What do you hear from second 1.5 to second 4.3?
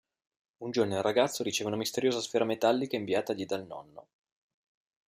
una misteriosa sfera metallica inviatagli dal nonno.